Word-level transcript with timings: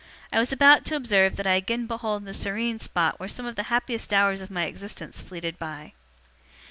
I 0.33 0.39
was 0.39 0.51
about 0.51 0.83
to 0.85 0.95
observe 0.95 1.35
that 1.35 1.45
I 1.45 1.53
again 1.53 1.85
behold 1.85 2.25
the 2.25 2.33
serene 2.33 2.79
spot 2.79 3.19
where 3.19 3.29
some 3.29 3.45
of 3.45 3.55
the 3.55 3.61
happiest 3.69 4.11
hours 4.11 4.41
of 4.41 4.49
my 4.49 4.65
existence 4.65 5.21
fleeted 5.21 5.59
by. 5.59 5.93